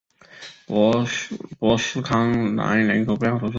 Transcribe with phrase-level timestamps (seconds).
[0.65, 1.05] 博
[1.77, 3.49] 斯康南人口变化图示